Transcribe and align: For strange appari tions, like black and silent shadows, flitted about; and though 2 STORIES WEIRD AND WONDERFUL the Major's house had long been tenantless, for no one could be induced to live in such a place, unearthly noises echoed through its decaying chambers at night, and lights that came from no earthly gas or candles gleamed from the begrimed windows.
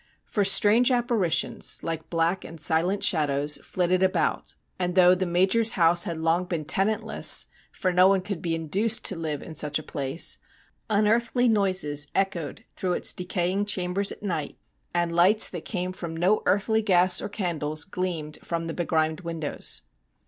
For 0.25 0.43
strange 0.43 0.89
appari 0.89 1.31
tions, 1.31 1.83
like 1.83 2.09
black 2.09 2.43
and 2.43 2.59
silent 2.59 3.03
shadows, 3.03 3.57
flitted 3.63 4.01
about; 4.01 4.55
and 4.79 4.95
though 4.95 5.13
2 5.13 5.19
STORIES 5.19 5.19
WEIRD 5.19 5.27
AND 5.27 5.27
WONDERFUL 5.27 5.27
the 5.27 5.31
Major's 5.67 5.71
house 5.73 6.03
had 6.05 6.17
long 6.17 6.45
been 6.45 6.65
tenantless, 6.65 7.45
for 7.71 7.93
no 7.93 8.07
one 8.07 8.21
could 8.21 8.41
be 8.41 8.55
induced 8.55 9.05
to 9.05 9.15
live 9.15 9.43
in 9.43 9.53
such 9.53 9.77
a 9.77 9.83
place, 9.83 10.39
unearthly 10.89 11.47
noises 11.47 12.07
echoed 12.15 12.63
through 12.75 12.93
its 12.93 13.13
decaying 13.13 13.65
chambers 13.65 14.11
at 14.11 14.23
night, 14.23 14.57
and 14.91 15.11
lights 15.15 15.49
that 15.49 15.65
came 15.65 15.91
from 15.93 16.17
no 16.17 16.41
earthly 16.47 16.81
gas 16.81 17.21
or 17.21 17.29
candles 17.29 17.83
gleamed 17.83 18.39
from 18.41 18.65
the 18.65 18.73
begrimed 18.73 19.21
windows. 19.21 19.83